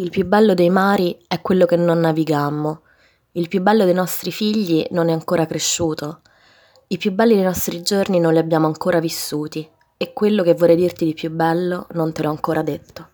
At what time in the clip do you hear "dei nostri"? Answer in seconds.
3.84-4.32, 7.34-7.82